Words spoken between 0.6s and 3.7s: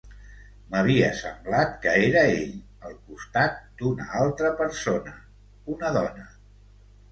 M'havia semblat que era ell, al costat